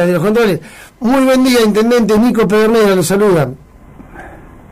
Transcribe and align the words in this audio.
De 0.00 0.12
los 0.12 0.22
controles. 0.22 0.60
Muy 1.00 1.24
buen 1.24 1.44
día, 1.44 1.60
Intendente 1.64 2.18
Nico 2.18 2.48
Pedernera, 2.48 2.96
lo 2.96 3.02
saluda. 3.02 3.50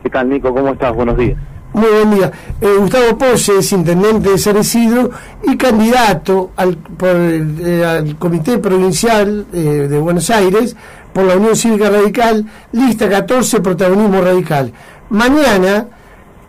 ¿Qué 0.01 0.09
tal, 0.09 0.29
Nico? 0.29 0.51
¿Cómo 0.51 0.69
estás? 0.69 0.95
Buenos 0.95 1.15
días. 1.15 1.37
Muy 1.73 1.87
buen 1.89 2.15
día. 2.15 2.31
Eh, 2.59 2.75
Gustavo 2.79 3.17
Posse 3.17 3.59
es 3.59 3.71
intendente 3.71 4.31
de 4.31 4.37
San 4.37 4.57
Isidro 4.57 5.11
y 5.43 5.55
candidato 5.55 6.51
al, 6.57 6.75
por 6.75 7.15
eh, 7.15 7.85
al 7.85 8.17
Comité 8.17 8.57
Provincial 8.57 9.45
eh, 9.53 9.87
de 9.89 9.99
Buenos 9.99 10.29
Aires 10.31 10.75
por 11.13 11.23
la 11.23 11.37
Unión 11.37 11.55
Cívica 11.55 11.89
Radical, 11.89 12.45
lista 12.71 13.07
14, 13.07 13.61
protagonismo 13.61 14.21
radical. 14.21 14.73
Mañana 15.11 15.87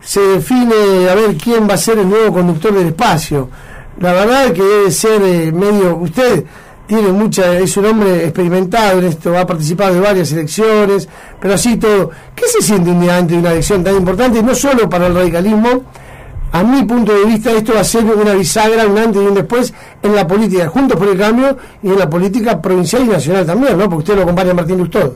se 0.01 0.19
define 0.19 1.07
a 1.09 1.15
ver 1.15 1.37
quién 1.37 1.69
va 1.69 1.75
a 1.75 1.77
ser 1.77 1.99
el 1.99 2.09
nuevo 2.09 2.33
conductor 2.33 2.73
del 2.73 2.87
espacio. 2.87 3.49
La 3.99 4.13
verdad 4.13 4.51
que 4.51 4.63
debe 4.63 4.91
ser 4.91 5.53
medio... 5.53 5.97
Usted 5.97 6.45
tiene 6.85 7.11
mucha, 7.11 7.57
es 7.59 7.75
un 7.77 7.85
hombre 7.85 8.25
experimentado 8.25 8.99
en 8.99 9.05
esto, 9.05 9.37
ha 9.37 9.45
participado 9.45 9.95
de 9.95 10.01
varias 10.01 10.31
elecciones, 10.31 11.07
pero 11.39 11.53
así 11.53 11.77
todo. 11.77 12.11
¿Qué 12.35 12.45
se 12.47 12.61
siente 12.61 12.91
un 12.91 13.01
día 13.01 13.17
antes 13.17 13.31
de 13.35 13.39
una 13.39 13.51
elección 13.51 13.83
tan 13.83 13.95
importante, 13.95 14.43
no 14.43 14.53
solo 14.53 14.89
para 14.89 15.07
el 15.07 15.15
radicalismo? 15.15 15.83
A 16.51 16.63
mi 16.63 16.83
punto 16.83 17.13
de 17.13 17.25
vista, 17.25 17.51
esto 17.51 17.73
va 17.73 17.79
a 17.79 17.83
ser 17.83 18.03
una 18.05 18.33
bisagra, 18.33 18.85
un 18.85 18.97
antes 18.97 19.21
y 19.21 19.25
un 19.25 19.33
después 19.33 19.73
en 20.03 20.13
la 20.13 20.27
política, 20.27 20.67
juntos 20.67 20.97
por 20.97 21.07
el 21.07 21.17
cambio, 21.17 21.57
y 21.81 21.89
en 21.89 21.97
la 21.97 22.09
política 22.09 22.61
provincial 22.61 23.03
y 23.03 23.07
nacional 23.07 23.45
también, 23.45 23.75
¿no? 23.75 23.85
Porque 23.85 23.97
usted 23.97 24.15
lo 24.15 24.21
acompaña 24.21 24.51
a 24.51 24.53
Martín 24.53 24.77
Lustó. 24.77 25.15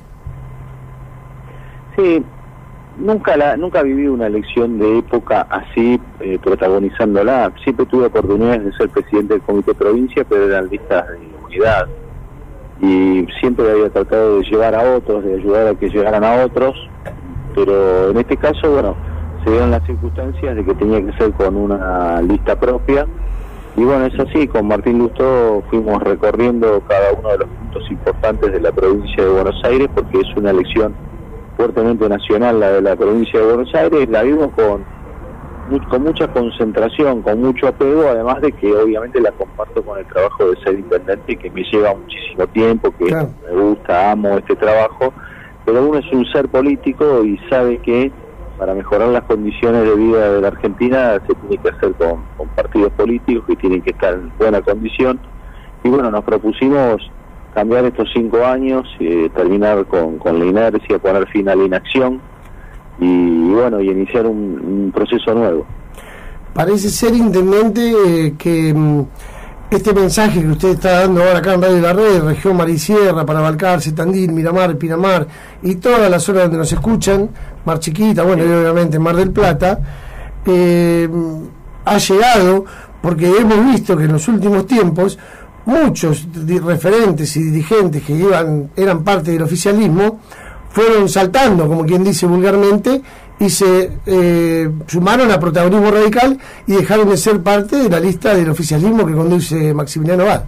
Sí, 1.96 2.24
nunca 2.98 3.38
la, 3.38 3.56
nunca 3.56 3.84
viví 3.84 4.08
una 4.08 4.28
elección 4.28 4.80
de 4.80 5.00
época 5.00 5.46
así 5.50 6.00
eh, 6.22 6.40
protagonizándola. 6.42 7.52
Siempre 7.64 7.86
tuve 7.86 8.06
oportunidades 8.06 8.66
de 8.66 8.74
ser 8.74 8.90
presidente 8.90 9.34
del 9.34 9.44
comité 9.44 9.72
de 9.72 9.76
provincia, 9.76 10.26
pero 10.28 10.48
eran 10.48 10.70
listas 10.70 11.08
de 11.08 11.37
y 12.80 13.26
siempre 13.40 13.72
había 13.72 13.90
tratado 13.90 14.40
de 14.40 14.46
llevar 14.46 14.76
a 14.76 14.96
otros, 14.96 15.24
de 15.24 15.36
ayudar 15.36 15.68
a 15.68 15.76
que 15.76 15.90
llegaran 15.90 16.24
a 16.24 16.46
otros, 16.46 16.76
pero 17.56 18.12
en 18.12 18.18
este 18.18 18.38
caso, 18.38 18.72
bueno, 18.72 18.96
se 19.44 19.52
dieron 19.52 19.72
las 19.72 19.84
circunstancias 19.86 20.56
de 20.56 20.64
que 20.64 20.74
tenía 20.76 21.04
que 21.04 21.18
ser 21.18 21.32
con 21.34 21.56
una 21.56 22.22
lista 22.22 22.60
propia. 22.60 23.08
Y 23.76 23.84
bueno, 23.84 24.06
es 24.06 24.20
así, 24.20 24.48
con 24.48 24.68
Martín 24.68 24.98
Lustó 24.98 25.64
fuimos 25.70 26.02
recorriendo 26.04 26.82
cada 26.88 27.14
uno 27.14 27.30
de 27.30 27.38
los 27.40 27.48
puntos 27.48 27.92
importantes 27.92 28.52
de 28.52 28.60
la 28.60 28.72
provincia 28.72 29.24
de 29.24 29.30
Buenos 29.30 29.64
Aires 29.64 29.88
porque 29.94 30.20
es 30.20 30.36
una 30.36 30.50
elección 30.50 30.96
fuertemente 31.56 32.08
nacional 32.10 32.60
la 32.60 32.72
de 32.72 32.82
la 32.82 32.96
provincia 32.96 33.40
de 33.40 33.46
Buenos 33.46 33.74
Aires, 33.76 34.10
la 34.10 34.24
vimos 34.24 34.50
con 34.56 34.84
con 35.90 36.04
mucha 36.04 36.28
concentración, 36.28 37.22
con 37.22 37.42
mucho 37.42 37.68
apego, 37.68 38.08
además 38.10 38.42
de 38.42 38.52
que 38.54 38.74
obviamente 38.74 39.20
la 39.20 39.32
comparto 39.32 39.84
con 39.84 40.00
el 40.00 40.06
trabajo 40.06 40.50
de 40.50 40.58
ser 40.64 40.80
intendente 40.80 41.36
que 41.36 41.50
me 41.52 41.64
lleva 41.64 41.94
muchísimo 41.94 42.48
tiempo, 42.48 42.94
que 42.98 43.06
me 43.06 43.62
gusta, 43.62 44.12
amo 44.12 44.38
este 44.38 44.56
trabajo, 44.56 45.14
pero 45.66 45.88
uno 45.88 46.00
es 46.00 46.12
un 46.14 46.26
ser 46.28 46.48
político 46.48 47.24
y 47.24 47.38
sabe 47.50 47.80
que 47.80 48.12
para 48.58 48.74
mejorar 48.74 49.10
las 49.10 49.24
condiciones 49.24 49.84
de 49.84 49.96
vida 49.96 50.32
de 50.32 50.42
la 50.42 50.48
Argentina 50.48 51.22
se 51.28 51.36
tiene 51.36 51.58
que 51.58 51.70
hacer 51.70 51.94
con, 51.94 52.24
partidos 52.56 52.92
políticos 52.94 53.44
que 53.48 53.56
tienen 53.58 53.82
que 53.82 53.92
estar 53.92 54.14
en 54.14 54.32
buena 54.40 54.62
condición. 54.62 55.20
Y 55.84 55.90
bueno, 55.90 56.10
nos 56.10 56.24
propusimos 56.24 57.12
cambiar 57.54 57.86
estos 57.86 58.10
cinco 58.14 58.44
años, 58.44 58.88
eh, 59.00 59.30
terminar 59.36 59.86
con, 59.86 60.18
con 60.18 60.40
la 60.40 60.46
inercia, 60.46 60.98
poner 60.98 61.28
fin 61.28 61.50
a 61.50 61.56
la 61.56 61.66
inacción 61.66 62.20
y 63.00 63.50
bueno, 63.52 63.80
y 63.82 63.90
iniciar 63.90 64.26
un, 64.26 64.92
proceso 64.94 65.34
nuevo. 65.34 65.66
Parece 66.54 66.90
ser, 66.90 67.14
intendente, 67.14 67.92
eh, 67.92 68.34
que 68.38 68.74
mm, 68.74 69.06
este 69.70 69.94
mensaje 69.94 70.42
que 70.42 70.48
usted 70.48 70.70
está 70.70 71.02
dando 71.02 71.22
ahora 71.22 71.40
acá 71.40 71.54
en 71.54 71.62
Radio 71.62 71.82
La 71.82 71.94
Red, 71.94 72.24
región 72.24 72.58
Marisierra, 72.58 73.26
para 73.26 73.42
Balcarce, 73.42 73.92
Tandil, 73.92 74.32
Miramar, 74.32 74.78
Pinamar 74.78 75.28
y 75.62 75.76
todas 75.76 76.10
las 76.10 76.24
zonas 76.24 76.44
donde 76.44 76.58
nos 76.58 76.72
escuchan, 76.72 77.30
Mar 77.66 77.80
Chiquita, 77.80 78.24
bueno, 78.24 78.44
y 78.44 78.48
obviamente 78.48 78.98
Mar 78.98 79.16
del 79.16 79.32
Plata, 79.32 79.80
eh, 80.46 81.08
ha 81.86 81.98
llegado 81.98 82.66
porque 83.02 83.28
hemos 83.28 83.66
visto 83.66 83.96
que 83.96 84.06
en 84.06 84.14
los 84.14 84.28
últimos 84.28 84.66
tiempos 84.66 85.20
muchos 85.66 86.26
referentes 86.66 87.36
y 87.36 87.44
dirigentes 87.44 88.04
que 88.04 88.14
iban, 88.14 88.70
eran 88.76 89.04
parte 89.04 89.32
del 89.32 89.44
oficialismo 89.44 90.22
fueron 90.78 91.10
saltando, 91.10 91.68
como 91.68 91.84
quien 91.88 92.04
dice 92.04 92.28
vulgarmente, 92.28 93.02
y 93.40 93.50
se 93.50 93.94
eh, 94.06 94.70
sumaron 94.86 95.32
a 95.32 95.40
protagonismo 95.40 95.90
radical 95.90 96.38
y 96.68 96.74
dejaron 96.74 97.10
de 97.10 97.18
ser 97.18 97.42
parte 97.42 97.78
de 97.78 97.90
la 97.90 98.00
lista 98.00 98.36
del 98.36 98.48
oficialismo 98.52 99.04
que 99.04 99.14
conduce 99.14 99.74
Maximiliano 99.74 100.26
Bad. 100.26 100.44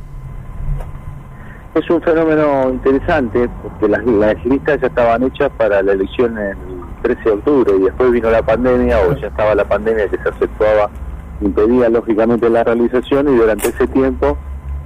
Es 1.74 1.90
un 1.90 2.00
fenómeno 2.04 2.70
interesante 2.70 3.50
porque 3.64 3.88
las, 3.88 4.06
listas 4.46 4.80
ya 4.80 4.88
estaban 4.88 5.24
hechas 5.24 5.50
para 5.58 5.82
la 5.82 5.94
elección 5.94 6.38
el 6.38 6.56
13 7.02 7.24
de 7.24 7.32
octubre 7.32 7.74
y 7.80 7.84
después 7.86 8.12
vino 8.12 8.30
la 8.30 8.44
pandemia 8.44 9.00
o 9.00 9.16
ya 9.16 9.30
estaba 9.30 9.56
la 9.56 9.66
pandemia 9.66 10.10
que 10.10 10.18
se 10.18 10.30
aceptaba, 10.30 10.92
impedía 11.42 11.90
lógicamente 11.90 12.48
la 12.52 12.64
realización 12.64 13.34
y 13.34 13.36
durante 13.36 13.70
ese 13.70 13.88
tiempo 13.88 14.38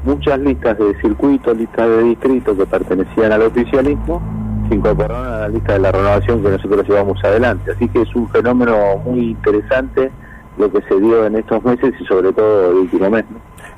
muchas 0.06 0.40
listas 0.40 0.78
de 0.78 0.98
circuito, 1.02 1.54
listas 1.54 1.90
de 1.90 2.04
distrito 2.04 2.56
que 2.56 2.66
pertenecían 2.66 3.34
al 3.34 3.42
oficialismo 3.42 4.22
se 4.69 4.75
incorporaron 4.75 5.25
a 5.25 5.40
la 5.41 5.47
lista 5.50 5.74
de 5.74 5.79
la 5.79 5.91
renovación 5.91 6.44
que 6.44 6.50
nosotros 6.50 6.88
llevamos 6.88 7.24
adelante. 7.24 7.72
Así 7.72 7.88
que 7.90 8.01
es 8.01 8.16
un 8.16 8.29
fenómeno 8.29 8.97
muy 9.06 9.31
interesante 9.31 10.12
lo 10.57 10.72
que 10.72 10.81
se 10.88 11.00
dio 11.00 11.25
en 11.25 11.35
estos 11.35 11.63
meses 11.63 11.94
y 12.00 12.06
sobre 12.06 12.31
todo 12.31 12.72
el 12.72 12.78
último 12.78 13.09
mes. 13.09 13.25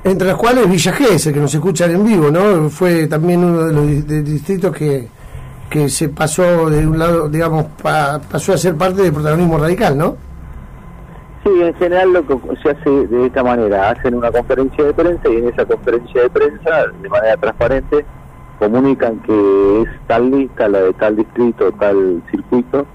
Entre 0.04 0.28
los 0.28 0.36
cuales 0.36 0.70
Villa 0.70 0.92
Gesell, 0.92 1.32
que 1.32 1.40
nos 1.40 1.54
escuchan 1.54 1.90
en 1.90 2.04
vivo, 2.04 2.30
¿no? 2.30 2.68
Fue 2.68 3.06
también 3.06 3.42
uno 3.42 3.66
de 3.66 3.72
los 3.72 4.06
distritos 4.24 4.76
que, 4.76 5.08
que 5.70 5.88
se 5.88 6.08
pasó 6.10 6.70
de 6.70 6.86
un 6.86 6.98
lado, 6.98 7.28
digamos, 7.28 7.66
pasó 7.82 8.52
a 8.52 8.56
ser 8.56 8.76
parte 8.76 9.02
del 9.02 9.12
protagonismo 9.12 9.58
radical, 9.58 9.96
¿no? 9.96 10.16
Sí, 11.42 11.50
en 11.62 11.74
general 11.74 12.12
lo 12.12 12.26
que 12.26 12.36
se 12.62 12.70
hace 12.70 12.90
de 12.90 13.26
esta 13.26 13.42
manera, 13.42 13.90
hacen 13.90 14.14
una 14.14 14.30
conferencia 14.30 14.84
de 14.84 14.92
prensa 14.92 15.28
y 15.28 15.36
en 15.36 15.48
esa 15.48 15.64
conferencia 15.64 16.22
de 16.22 16.30
prensa, 16.30 16.86
de 17.00 17.08
manera 17.08 17.36
transparente, 17.36 18.04
comunican 18.58 19.18
que 19.20 19.82
es 19.82 19.88
tal 20.06 20.30
lista, 20.30 20.68
la 20.68 20.80
de 20.80 20.92
tal 20.94 21.16
distrito, 21.16 21.72
tal 21.72 22.22
circuito, 22.30 22.86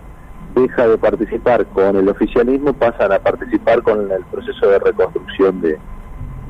deja 0.56 0.88
de 0.88 0.98
participar 0.98 1.66
con 1.68 1.96
el 1.96 2.10
oficialismo, 2.10 2.74
pasan 2.74 3.12
a 3.12 3.20
participar 3.20 3.82
con 3.82 4.12
el 4.12 4.24
proceso 4.26 4.68
de 4.68 4.80
reconstrucción 4.80 5.62
de, 5.62 5.78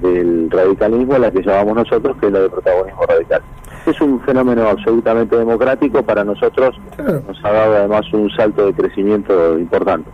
del 0.02 0.50
radicalismo, 0.50 1.18
la 1.18 1.32
que 1.32 1.42
llamamos 1.42 1.76
nosotros, 1.76 2.18
que 2.20 2.28
es 2.28 2.34
la 2.34 2.40
de 2.40 2.50
protagonismo 2.50 3.04
radical. 3.04 3.42
Es 3.86 4.00
un 4.02 4.20
fenómeno 4.22 4.68
absolutamente 4.68 5.36
democrático, 5.38 6.04
para 6.04 6.24
nosotros 6.24 6.76
nos 6.98 7.46
ha 7.46 7.52
dado 7.52 7.76
además 7.78 8.02
un 8.14 8.30
salto 8.32 8.68
de 8.68 8.74
crecimiento 8.74 9.58
importante. 9.58 10.10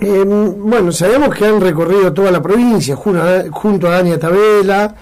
Eh, 0.00 0.24
bueno, 0.24 0.92
sabemos 0.92 1.34
que 1.34 1.44
han 1.44 1.60
recorrido 1.60 2.12
toda 2.12 2.30
la 2.30 2.40
provincia 2.40 2.94
junto 2.94 3.88
a 3.88 3.90
Dania 3.90 4.18
Tabela, 4.18 4.94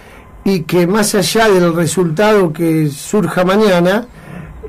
y 0.47 0.63
que 0.63 0.87
más 0.87 1.13
allá 1.17 1.49
del 1.49 1.75
resultado 1.75 2.53
que 2.53 2.87
surja 2.87 3.45
mañana, 3.45 4.07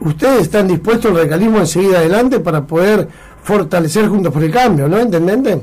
ustedes 0.02 0.42
están 0.42 0.68
dispuestos 0.68 1.12
el 1.12 1.18
radicalismo 1.18 1.60
en 1.60 1.68
seguir 1.68 1.96
adelante 1.96 2.40
para 2.40 2.66
poder 2.66 3.08
fortalecer 3.44 4.08
Juntos 4.08 4.34
por 4.34 4.44
el 4.44 4.52
Cambio, 4.52 4.88
¿no? 4.88 4.98
¿Entendente? 4.98 5.62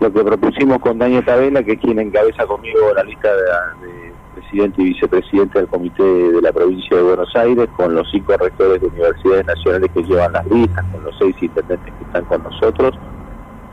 Lo 0.00 0.12
que 0.12 0.22
propusimos 0.22 0.80
con 0.80 0.98
Daniel 0.98 1.24
Tabela, 1.24 1.62
que 1.62 1.72
es 1.72 1.80
quien 1.80 1.98
encabeza 1.98 2.44
conmigo 2.44 2.92
la 2.94 3.04
lista 3.04 3.28
de, 3.34 4.12
presidente 4.34 4.82
y 4.82 4.84
vicepresidente 4.90 5.58
del 5.58 5.68
comité 5.68 6.02
de 6.02 6.42
la 6.42 6.52
provincia 6.52 6.98
de 6.98 7.02
Buenos 7.02 7.34
Aires, 7.34 7.70
con 7.74 7.94
los 7.94 8.06
cinco 8.10 8.36
rectores 8.36 8.82
de 8.82 8.86
universidades 8.86 9.46
nacionales 9.46 9.90
que 9.94 10.02
llevan 10.02 10.32
las 10.34 10.46
listas, 10.46 10.84
con 10.92 11.02
los 11.04 11.16
seis 11.18 11.34
intendentes 11.40 11.94
que 11.94 12.04
están 12.04 12.26
con 12.26 12.42
nosotros, 12.42 12.94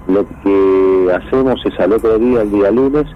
lo 0.08 0.26
que 0.42 1.14
hacemos 1.14 1.60
es 1.66 1.78
al 1.82 1.92
otro 1.92 2.18
día, 2.18 2.44
el 2.44 2.52
día 2.52 2.72
lunes, 2.72 3.08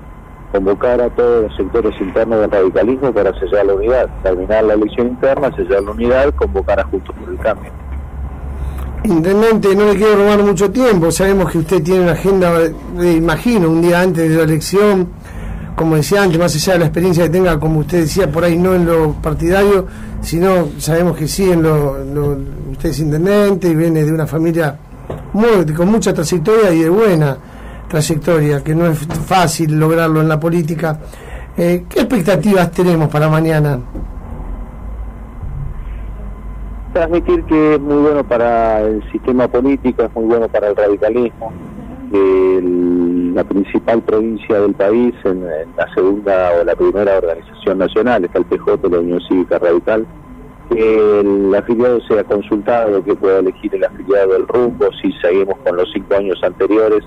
convocar 0.51 1.01
a 1.01 1.09
todos 1.09 1.43
los 1.43 1.55
sectores 1.55 1.99
internos 1.99 2.41
del 2.41 2.51
radicalismo 2.51 3.13
para 3.13 3.33
sellar 3.39 3.65
la 3.65 3.73
unidad, 3.73 4.09
terminar 4.21 4.63
la 4.63 4.73
elección 4.73 5.07
interna, 5.07 5.55
sellar 5.55 5.83
la 5.83 5.91
unidad, 5.91 6.33
convocar 6.35 6.79
a 6.79 6.83
Juntos 6.83 7.15
por 7.17 7.29
el 7.29 7.39
Cambio. 7.39 7.71
Intendente, 9.03 9.75
no 9.75 9.85
le 9.85 9.95
quiero 9.95 10.17
robar 10.17 10.43
mucho 10.43 10.69
tiempo, 10.69 11.09
sabemos 11.09 11.51
que 11.51 11.59
usted 11.59 11.81
tiene 11.81 12.01
una 12.01 12.11
agenda, 12.11 12.53
de, 12.59 13.13
imagino, 13.13 13.69
un 13.69 13.81
día 13.81 14.01
antes 14.01 14.29
de 14.29 14.35
la 14.35 14.43
elección, 14.43 15.07
como 15.75 15.95
decía 15.95 16.21
antes, 16.21 16.37
más 16.37 16.53
allá 16.53 16.73
de 16.73 16.79
la 16.79 16.85
experiencia 16.85 17.23
que 17.23 17.29
tenga, 17.29 17.59
como 17.59 17.79
usted 17.79 18.01
decía, 18.01 18.29
por 18.29 18.43
ahí 18.43 18.57
no 18.57 18.75
en 18.75 18.85
lo 18.85 19.13
partidario, 19.13 19.87
sino 20.21 20.67
sabemos 20.77 21.17
que 21.17 21.27
sí, 21.27 21.49
en 21.49 21.63
lo, 21.63 21.97
usted 22.71 22.89
es 22.89 22.99
intendente 22.99 23.69
y 23.69 23.75
viene 23.75 24.03
de 24.03 24.11
una 24.11 24.27
familia 24.27 24.77
muy, 25.33 25.65
con 25.73 25.89
mucha 25.89 26.13
trayectoria 26.13 26.71
y 26.71 26.83
de 26.83 26.89
buena 26.89 27.37
trayectoria, 27.91 28.63
que 28.63 28.73
no 28.73 28.87
es 28.87 29.05
fácil 29.25 29.79
lograrlo 29.79 30.21
en 30.21 30.29
la 30.29 30.39
política. 30.39 30.99
Eh, 31.57 31.83
¿Qué 31.89 31.99
expectativas 31.99 32.71
tenemos 32.71 33.09
para 33.09 33.29
mañana? 33.29 33.79
Transmitir 36.93 37.43
que 37.43 37.75
es 37.75 37.79
muy 37.79 38.01
bueno 38.01 38.23
para 38.23 38.81
el 38.81 39.03
sistema 39.11 39.47
político, 39.47 40.03
es 40.03 40.13
muy 40.15 40.25
bueno 40.25 40.47
para 40.47 40.69
el 40.69 40.75
radicalismo, 40.75 41.53
el 42.11 43.11
la 43.33 43.43
principal 43.43 44.01
provincia 44.01 44.59
del 44.59 44.73
país, 44.73 45.13
en, 45.23 45.43
la 45.43 45.93
segunda 45.93 46.51
o 46.59 46.63
la 46.63 46.75
primera 46.75 47.17
organización 47.17 47.77
nacional, 47.77 48.25
está 48.25 48.39
el 48.39 48.45
PJ, 48.45 48.89
la 48.89 48.99
Unión 48.99 49.21
Cívica 49.27 49.59
Radical, 49.59 50.05
que 50.69 51.19
el 51.19 51.53
afiliado 51.55 51.99
sea 52.01 52.23
consultado, 52.23 53.03
que 53.03 53.15
pueda 53.15 53.39
elegir 53.39 53.73
el 53.75 53.83
afiliado 53.83 54.33
del 54.33 54.47
rumbo, 54.47 54.89
si 55.01 55.11
seguimos 55.21 55.57
con 55.59 55.75
los 55.75 55.89
cinco 55.93 56.15
años 56.15 56.39
anteriores, 56.43 57.03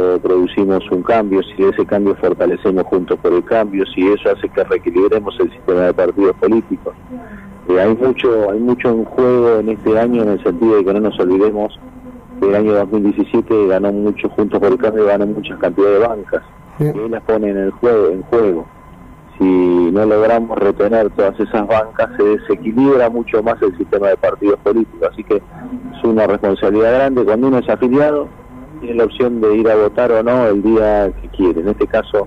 eh, 0.00 0.20
producimos 0.22 0.88
un 0.92 1.02
cambio, 1.02 1.42
si 1.42 1.64
ese 1.64 1.84
cambio 1.84 2.14
fortalecemos 2.14 2.84
juntos 2.84 3.18
por 3.18 3.32
el 3.32 3.42
cambio, 3.44 3.84
si 3.86 4.06
eso 4.06 4.30
hace 4.30 4.48
que 4.48 4.62
reequilibremos 4.62 5.34
el 5.40 5.50
sistema 5.50 5.80
de 5.80 5.92
partidos 5.92 6.36
políticos. 6.36 6.94
Eh, 7.68 7.80
hay 7.80 7.96
mucho 7.96 8.50
hay 8.52 8.60
mucho 8.60 8.90
en 8.90 9.04
juego 9.04 9.58
en 9.58 9.70
este 9.70 9.98
año 9.98 10.22
en 10.22 10.28
el 10.28 10.42
sentido 10.44 10.76
de 10.76 10.84
que 10.84 10.94
no 10.94 11.00
nos 11.00 11.18
olvidemos 11.18 11.80
que 12.40 12.48
el 12.48 12.54
año 12.54 12.74
2017 12.74 13.66
ganó 13.66 13.90
mucho 13.90 14.28
juntos 14.28 14.60
por 14.60 14.70
el 14.70 14.78
cambio, 14.78 15.04
ganó 15.04 15.26
muchas 15.26 15.58
cantidades 15.58 16.00
de 16.00 16.06
bancas, 16.06 16.42
y 16.78 17.08
las 17.08 17.22
pone 17.24 17.50
en 17.50 17.56
el 17.56 17.70
juego, 17.72 18.10
en 18.10 18.22
juego. 18.22 18.66
Si 19.36 19.44
no 19.44 20.06
logramos 20.06 20.58
retener 20.58 21.10
todas 21.10 21.38
esas 21.40 21.66
bancas, 21.66 22.08
se 22.16 22.22
desequilibra 22.22 23.10
mucho 23.10 23.42
más 23.42 23.60
el 23.62 23.76
sistema 23.76 24.08
de 24.08 24.16
partidos 24.16 24.60
políticos. 24.60 25.08
Así 25.12 25.24
que 25.24 25.36
es 25.36 26.04
una 26.04 26.26
responsabilidad 26.28 26.94
grande. 26.94 27.24
Cuando 27.24 27.48
uno 27.48 27.58
es 27.58 27.68
afiliado, 27.68 28.28
tiene 28.80 28.96
la 28.96 29.04
opción 29.04 29.40
de 29.40 29.56
ir 29.56 29.68
a 29.68 29.76
votar 29.76 30.12
o 30.12 30.22
no 30.22 30.46
el 30.46 30.62
día 30.62 31.10
que 31.20 31.28
quiere. 31.28 31.60
En 31.60 31.68
este 31.68 31.86
caso, 31.86 32.26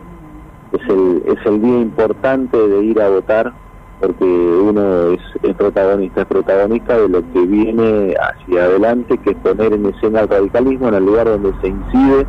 es 0.72 0.90
el, 0.90 1.24
es 1.26 1.46
el 1.46 1.62
día 1.62 1.80
importante 1.80 2.58
de 2.58 2.84
ir 2.84 3.02
a 3.02 3.10
votar 3.10 3.54
porque 4.02 4.26
uno 4.26 5.12
es, 5.12 5.22
es, 5.44 5.56
protagonista, 5.56 6.22
es 6.22 6.28
protagonista 6.28 6.98
de 6.98 7.08
lo 7.08 7.22
que 7.34 7.46
viene 7.46 8.16
hacia 8.20 8.64
adelante, 8.64 9.16
que 9.20 9.30
es 9.30 9.38
poner 9.38 9.74
en 9.74 9.86
escena 9.86 10.22
el 10.22 10.28
radicalismo 10.28 10.88
en 10.88 10.96
el 10.96 11.06
lugar 11.06 11.28
donde 11.28 11.54
se 11.62 11.68
incide 11.68 12.26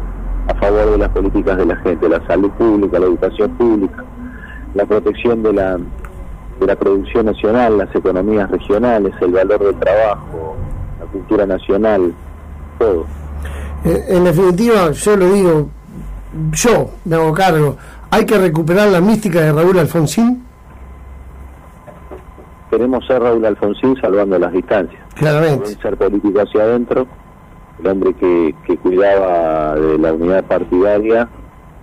a 0.49 0.55
favor 0.57 0.91
de 0.91 0.99
las 0.99 1.09
políticas 1.09 1.57
de 1.57 1.67
la 1.67 1.77
gente, 1.77 2.09
la 2.11 2.25
salud 2.27 2.51
pública, 2.51 2.99
la 2.99 3.07
educación 3.07 3.51
pública, 3.53 4.05
la 4.75 4.85
protección 4.85 5.43
de 5.43 5.53
la, 5.55 5.79
de 6.61 6.67
la 6.67 6.77
producción 6.77 7.27
nacional, 7.27 7.79
las 7.79 7.95
economías 7.95 8.51
regionales, 8.51 9.15
el 9.23 9.33
valor 9.33 9.65
del 9.65 9.77
trabajo, 9.77 10.57
la 11.01 11.07
cultura 11.07 11.47
nacional, 11.47 12.13
todo. 12.79 13.07
Eh, 13.85 14.05
en 14.09 14.25
definitiva, 14.25 14.93
yo 14.93 15.17
lo 15.17 15.33
digo, 15.33 15.69
yo 16.53 16.91
me 17.05 17.17
hago 17.17 17.33
cargo, 17.33 17.77
hay 18.11 18.25
que 18.25 18.39
recuperar 18.39 18.89
la 18.89 19.01
mística 19.01 19.41
de 19.41 19.53
Raúl 19.53 19.79
Alfonsín 19.79 20.43
queremos 22.73 23.07
ser 23.07 23.21
Raúl 23.21 23.45
Alfonsín 23.45 23.95
salvando 24.01 24.39
las 24.39 24.51
distancias. 24.51 25.01
Claramente. 25.15 25.77
Ser 25.83 25.95
político 25.99 26.41
hacia 26.41 26.63
adentro, 26.63 27.07
el 27.79 27.87
hombre 27.87 28.15
que, 28.15 28.55
que 28.67 28.79
cuidaba 28.79 29.75
de 29.75 29.99
la 29.99 30.15
unidad 30.15 30.45
partidaria, 30.45 31.29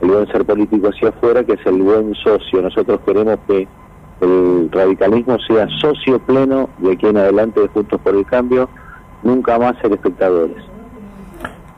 el 0.02 0.10
buen 0.10 0.26
ser 0.32 0.46
político 0.46 0.88
hacia 0.88 1.10
afuera, 1.10 1.44
que 1.44 1.54
es 1.54 1.66
el 1.68 1.84
buen 1.84 2.16
socio. 2.16 2.64
Nosotros 2.64 3.02
queremos 3.06 3.38
que 3.46 3.68
el 4.22 4.70
radicalismo 4.72 5.38
sea 5.48 5.68
socio 5.80 6.18
pleno 6.20 6.70
de 6.80 6.94
aquí 6.94 7.06
en 7.06 7.18
adelante 7.18 7.60
de 7.62 7.68
Juntos 7.68 8.02
por 8.02 8.16
el 8.16 8.26
Cambio, 8.26 8.68
nunca 9.22 9.60
más 9.60 9.78
ser 9.84 9.94
espectadores. 9.94 10.58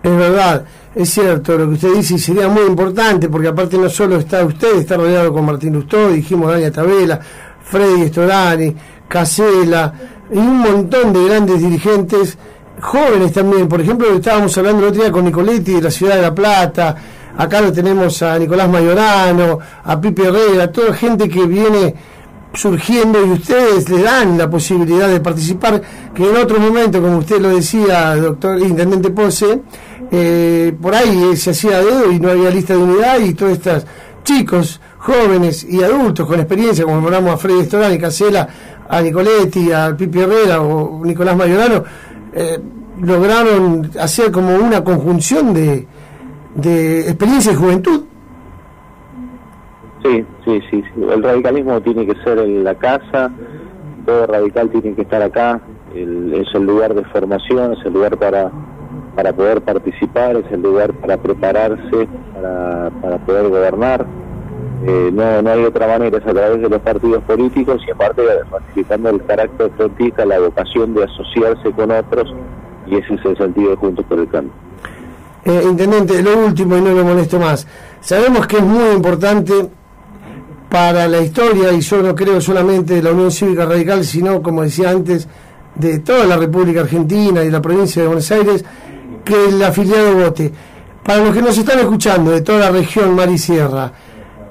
Es 0.03 0.17
verdad, 0.17 0.65
es 0.95 1.09
cierto 1.09 1.57
lo 1.57 1.67
que 1.67 1.73
usted 1.73 1.93
dice 1.93 2.15
y 2.15 2.19
sería 2.19 2.47
muy 2.47 2.63
importante 2.63 3.29
porque 3.29 3.47
aparte 3.47 3.77
no 3.77 3.87
solo 3.87 4.17
está 4.17 4.43
usted, 4.43 4.77
está 4.77 4.97
rodeado 4.97 5.31
con 5.31 5.45
Martín 5.45 5.73
Lustó, 5.73 6.09
dijimos 6.09 6.51
Dania 6.51 6.71
Tabela, 6.71 7.19
Freddy 7.63 8.07
Storani, 8.07 8.75
Casela 9.07 9.93
y 10.31 10.37
un 10.37 10.57
montón 10.57 11.13
de 11.13 11.25
grandes 11.25 11.59
dirigentes, 11.59 12.37
jóvenes 12.79 13.31
también. 13.31 13.67
Por 13.67 13.81
ejemplo, 13.81 14.11
estábamos 14.11 14.57
hablando 14.57 14.81
el 14.81 14.89
otro 14.89 15.03
día 15.03 15.11
con 15.11 15.25
Nicoletti 15.25 15.73
de 15.73 15.81
la 15.83 15.91
ciudad 15.91 16.15
de 16.15 16.21
La 16.23 16.33
Plata, 16.33 16.95
acá 17.37 17.61
lo 17.61 17.71
tenemos 17.71 18.23
a 18.23 18.39
Nicolás 18.39 18.69
Mayorano, 18.69 19.59
a 19.83 20.01
Pipe 20.01 20.23
Herrera, 20.23 20.71
toda 20.71 20.93
gente 20.95 21.29
que 21.29 21.45
viene 21.45 21.93
surgiendo 22.53 23.25
y 23.25 23.31
ustedes 23.31 23.89
le 23.89 24.03
dan 24.03 24.37
la 24.37 24.49
posibilidad 24.49 25.07
de 25.07 25.19
participar, 25.19 25.81
que 26.13 26.29
en 26.29 26.35
otro 26.35 26.59
momento, 26.59 27.01
como 27.01 27.17
usted 27.19 27.39
lo 27.39 27.49
decía, 27.49 28.15
doctor 28.15 28.59
Intendente 28.59 29.09
Pose, 29.11 29.61
eh, 30.11 30.75
por 30.81 30.93
ahí 30.93 31.35
se 31.37 31.51
hacía 31.51 31.79
dedo 31.79 32.11
y 32.11 32.19
no 32.19 32.29
había 32.29 32.49
lista 32.49 32.73
de 32.73 32.83
unidad 32.83 33.19
y 33.19 33.33
todos 33.33 33.53
estos 33.53 33.85
chicos, 34.23 34.81
jóvenes 34.99 35.63
y 35.63 35.81
adultos 35.81 36.27
con 36.27 36.39
experiencia, 36.39 36.83
como 36.83 36.97
nombramos 36.97 37.33
a 37.33 37.37
Freddy 37.37 37.65
Storani, 37.65 37.97
Casela, 37.97 38.47
a 38.87 39.01
Nicoletti, 39.01 39.71
a 39.71 39.95
Pipi 39.95 40.19
Herrera 40.19 40.61
o 40.61 41.03
Nicolás 41.03 41.35
Mayorano, 41.37 41.83
eh, 42.33 42.59
lograron 43.01 43.89
hacer 43.99 44.31
como 44.31 44.53
una 44.55 44.83
conjunción 44.83 45.53
de, 45.53 45.87
de 46.55 46.99
experiencia 47.01 47.53
y 47.53 47.55
juventud. 47.55 48.03
Sí, 50.03 50.25
sí, 50.45 50.61
sí, 50.69 50.83
El 50.97 51.23
radicalismo 51.23 51.81
tiene 51.81 52.05
que 52.05 52.15
ser 52.23 52.39
en 52.39 52.63
la 52.63 52.75
casa, 52.75 53.31
todo 54.05 54.27
radical 54.27 54.69
tiene 54.69 54.95
que 54.95 55.01
estar 55.03 55.21
acá, 55.21 55.61
es 55.93 56.47
el 56.53 56.63
lugar 56.63 56.93
de 56.93 57.03
formación, 57.05 57.73
es 57.73 57.85
el 57.85 57.93
lugar 57.93 58.17
para, 58.17 58.51
para 59.15 59.33
poder 59.33 59.61
participar, 59.61 60.37
es 60.37 60.51
el 60.51 60.61
lugar 60.61 60.93
para 60.93 61.17
prepararse, 61.17 62.07
para, 62.33 62.89
para 63.01 63.17
poder 63.19 63.49
gobernar 63.49 64.05
eh, 64.83 65.11
no, 65.13 65.41
no 65.43 65.51
hay 65.51 65.63
otra 65.63 65.85
manera, 65.85 66.17
es 66.17 66.25
a 66.25 66.33
través 66.33 66.59
de 66.59 66.67
los 66.67 66.81
partidos 66.81 67.23
políticos 67.23 67.81
y 67.87 67.91
aparte 67.91 68.23
ratificando 68.49 69.09
el 69.09 69.23
carácter 69.25 69.69
frontista, 69.77 70.25
la 70.25 70.39
vocación 70.39 70.95
de 70.95 71.03
asociarse 71.03 71.71
con 71.71 71.91
otros 71.91 72.33
y 72.87 72.95
ese 72.95 73.13
es 73.13 73.25
el 73.25 73.37
sentido 73.37 73.69
de 73.71 73.75
Juntos 73.75 74.05
por 74.09 74.19
el 74.19 74.27
Cambio. 74.27 74.53
Eh, 75.45 75.61
intendente, 75.65 76.21
lo 76.23 76.45
último 76.45 76.77
y 76.77 76.81
no 76.81 76.95
me 76.95 77.03
molesto 77.03 77.39
más. 77.39 77.67
Sabemos 77.99 78.47
que 78.47 78.57
es 78.57 78.63
muy 78.63 78.89
importante 78.95 79.53
para 80.71 81.07
la 81.07 81.19
historia, 81.19 81.71
y 81.73 81.81
yo 81.81 82.01
no 82.01 82.15
creo 82.15 82.41
solamente 82.41 82.95
de 82.95 83.03
la 83.03 83.11
Unión 83.11 83.29
Cívica 83.29 83.65
Radical, 83.65 84.03
sino, 84.05 84.41
como 84.41 84.63
decía 84.63 84.89
antes, 84.89 85.27
de 85.75 85.99
toda 85.99 86.25
la 86.25 86.37
República 86.37 86.81
Argentina 86.81 87.43
y 87.43 87.51
la 87.51 87.61
provincia 87.61 88.01
de 88.01 88.07
Buenos 88.07 88.31
Aires, 88.31 88.65
que 89.23 89.49
el 89.49 89.61
afiliado 89.61 90.15
vote. 90.15 90.51
Para 91.03 91.25
los 91.25 91.35
que 91.35 91.41
nos 91.41 91.57
están 91.57 91.79
escuchando 91.79 92.31
de 92.31 92.41
toda 92.41 92.59
la 92.59 92.71
región 92.71 93.15
Mar 93.15 93.29
y 93.29 93.37
Sierra, 93.37 93.91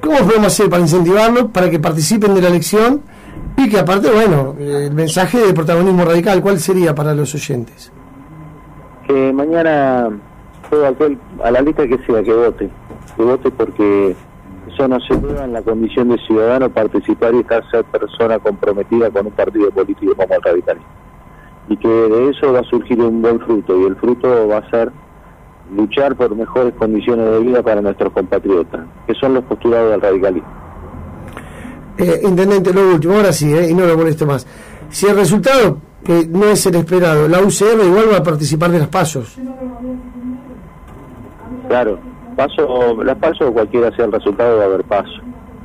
¿Cómo 0.01 0.17
podemos 0.21 0.47
hacer 0.47 0.71
para 0.71 0.83
incentivarlo, 0.83 1.49
para 1.49 1.69
que 1.69 1.79
participen 1.79 2.35
de 2.35 2.41
la 2.41 2.49
elección? 2.49 3.03
Y 3.57 3.69
que 3.69 3.79
aparte, 3.79 4.11
bueno, 4.11 4.55
el 4.59 4.93
mensaje 4.95 5.39
de 5.39 5.53
protagonismo 5.53 6.05
radical, 6.05 6.41
¿cuál 6.41 6.59
sería 6.59 6.95
para 6.95 7.15
los 7.15 7.35
oyentes? 7.35 7.93
Que 9.07 9.33
mañana 9.33 10.09
aquel, 10.89 11.19
a 11.43 11.51
la 11.51 11.61
lista 11.61 11.87
que 11.87 11.99
sea, 12.07 12.23
que 12.23 12.33
vote. 12.33 12.71
Que 13.17 13.23
vote 13.23 13.51
porque 13.51 14.17
eso 14.73 14.89
no 14.89 15.01
se 15.01 15.17
prueba 15.17 15.45
en 15.45 15.53
la 15.53 15.63
condición 15.63 16.09
de 16.09 16.19
ciudadano 16.19 16.71
participar 16.71 17.35
y 17.35 17.41
estar 17.41 17.69
ser 17.71 17.85
persona 17.85 18.39
comprometida 18.39 19.11
con 19.11 19.27
un 19.27 19.33
partido 19.33 19.71
político 19.71 20.15
como 20.15 20.35
el 20.35 20.43
radicalismo. 20.43 20.89
Y 21.69 21.77
que 21.77 21.89
de 21.89 22.31
eso 22.31 22.53
va 22.53 22.61
a 22.61 22.65
surgir 22.65 23.01
un 23.01 23.23
buen 23.23 23.41
fruto 23.41 23.79
y 23.81 23.85
el 23.85 23.97
fruto 23.97 24.49
va 24.49 24.59
a 24.59 24.71
ser 24.71 24.91
luchar 25.75 26.17
por 26.17 26.35
mejores 26.35 26.75
condiciones 26.75 27.31
de 27.31 27.41
vida 27.41 27.63
para 27.63 27.81
nuestros 27.81 28.13
compatriotas, 28.13 28.81
que 29.07 29.15
son 29.15 29.35
los 29.35 29.45
postulados 29.45 29.93
del 29.93 30.01
radicalismo. 30.01 30.49
Eh, 31.99 32.21
intendente, 32.25 32.73
lo 32.73 32.95
último, 32.95 33.15
ahora 33.15 33.33
sí, 33.33 33.53
eh, 33.53 33.71
y 33.71 33.75
no 33.75 33.87
lo 33.87 33.97
molesto 33.97 34.27
más. 34.27 34.47
Si 34.89 35.07
el 35.07 35.17
resultado 35.17 35.79
que 36.03 36.27
no 36.27 36.47
es 36.47 36.65
el 36.67 36.77
esperado, 36.77 37.29
la 37.29 37.41
UCR 37.41 37.85
igual 37.85 38.07
va 38.13 38.19
a 38.19 38.23
participar 38.23 38.71
de 38.71 38.79
las 38.79 38.89
pasos. 38.89 39.39
Claro, 41.69 41.99
paso, 42.37 43.03
las 43.03 43.17
pasos, 43.17 43.51
cualquiera 43.53 43.95
sea 43.97 44.07
el 44.07 44.13
resultado, 44.13 44.59
va 44.59 44.65
a 44.65 44.67
haber 44.67 44.85
paso. 44.85 45.21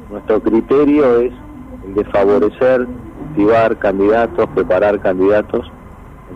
Nuestro 0.09 0.41
criterio 0.41 1.19
es 1.21 1.33
el 1.85 1.95
de 1.95 2.05
favorecer, 2.05 2.87
activar 3.29 3.77
candidatos, 3.77 4.49
preparar 4.53 4.99
candidatos, 4.99 5.69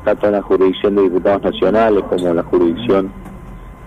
tanto 0.03 0.27
en 0.27 0.33
la 0.33 0.41
jurisdicción 0.41 0.95
de 0.95 1.03
diputados 1.03 1.43
nacionales 1.43 2.03
como 2.09 2.27
en 2.27 2.35
la 2.35 2.43
jurisdicción 2.43 3.11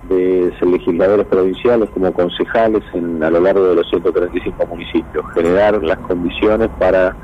de 0.08 0.52
legisladores 0.60 1.26
provinciales 1.26 1.88
como 1.90 2.12
concejales 2.12 2.82
en, 2.92 3.22
a 3.22 3.30
lo 3.30 3.40
largo 3.40 3.64
de 3.68 3.76
los 3.76 3.88
135 3.88 4.66
municipios, 4.66 5.24
generar 5.34 5.82
las 5.82 5.98
condiciones 5.98 6.68
para 6.78 7.16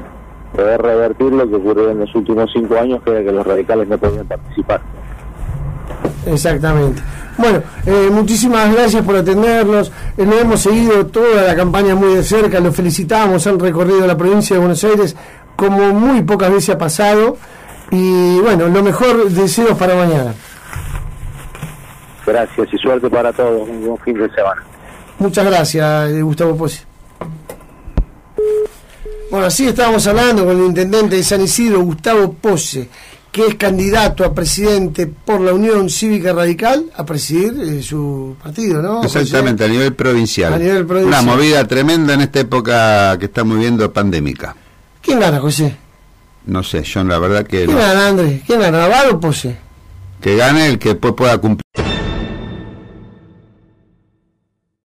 poder 0.55 0.81
revertir 0.81 1.33
lo 1.33 1.49
que 1.49 1.57
ocurrió 1.57 1.91
en 1.91 1.99
los 1.99 2.15
últimos 2.15 2.51
cinco 2.53 2.77
años, 2.77 3.03
que 3.03 3.11
era 3.11 3.23
que 3.23 3.33
los 3.33 3.47
radicales 3.47 3.89
no 3.89 3.99
podían 3.99 4.27
participar. 4.27 4.81
Exactamente. 6.33 7.03
Bueno, 7.37 7.63
eh, 7.87 8.09
muchísimas 8.11 8.73
gracias 8.75 9.03
por 9.05 9.17
atendernos. 9.17 9.93
Eh, 10.17 10.29
hemos 10.41 10.61
seguido 10.61 11.07
toda 11.07 11.45
la 11.45 11.57
campaña 11.57 11.95
muy 11.95 12.15
de 12.15 12.23
cerca, 12.23 12.61
los 12.61 12.75
felicitamos, 12.75 13.47
han 13.47 13.59
recorrido 13.59 14.07
la 14.07 14.17
provincia 14.17 14.57
de 14.57 14.61
Buenos 14.61 14.83
Aires 14.85 15.17
como 15.57 15.93
muy 15.93 16.23
pocas 16.23 16.51
veces 16.51 16.71
ha 16.71 16.79
pasado. 16.79 17.37
Y 17.91 18.39
bueno, 18.41 18.69
lo 18.69 18.83
mejor 18.83 19.29
deseos 19.31 19.77
para 19.79 19.95
mañana. 19.95 20.35
Gracias 22.27 22.69
y 22.73 22.77
suerte 22.77 23.09
para 23.09 23.33
todos. 23.33 23.69
Un 23.69 23.87
buen 23.87 23.99
fin 23.99 24.19
de 24.19 24.31
semana. 24.31 24.63
Muchas 25.19 25.47
gracias, 25.47 26.11
eh, 26.11 26.23
Gustavo 26.23 26.57
Pozzi. 26.57 26.89
Bueno, 29.31 29.47
así 29.47 29.69
estábamos 29.69 30.07
hablando 30.07 30.47
con 30.47 30.57
el 30.57 30.65
intendente 30.65 31.17
de 31.17 31.23
San 31.23 31.43
Isidro, 31.43 31.81
Gustavo 31.83 32.33
Pose, 32.33 32.89
que 33.39 33.47
es 33.47 33.55
candidato 33.55 34.25
a 34.25 34.35
presidente 34.35 35.07
por 35.07 35.41
la 35.41 35.53
Unión 35.53 35.89
Cívica 35.89 36.33
Radical 36.33 36.87
a 36.97 37.07
presidir 37.07 37.55
eh, 37.61 37.83
su 37.85 38.35
partido, 38.43 38.83
¿no? 38.83 39.05
Exactamente, 39.05 39.65
a 39.65 39.69
nivel, 39.69 39.95
provincial. 39.95 40.55
a 40.55 40.59
nivel 40.59 40.85
provincial. 40.85 41.23
Una 41.23 41.37
movida 41.37 41.65
tremenda 41.65 42.15
en 42.15 42.23
esta 42.23 42.41
época 42.41 43.17
que 43.17 43.27
estamos 43.27 43.55
viviendo 43.55 43.93
pandémica. 43.93 44.57
¿Quién 45.01 45.21
gana, 45.21 45.39
José? 45.39 45.77
No 46.47 46.65
sé, 46.65 46.83
yo 46.83 47.05
la 47.05 47.21
verdad 47.21 47.47
que... 47.47 47.65
¿Quién 47.67 47.79
gana, 47.79 48.09
Andrés? 48.09 48.43
¿Quién 48.45 48.59
gana, 48.59 48.81
Navarro 48.81 49.15
o 49.15 49.21
Pose? 49.21 49.57
Que 50.21 50.35
gane 50.35 50.67
el 50.67 50.81
que 50.81 50.97
pueda 50.97 51.39
cumplir. 51.39 51.63